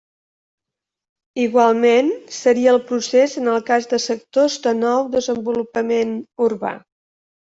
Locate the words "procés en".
2.87-3.51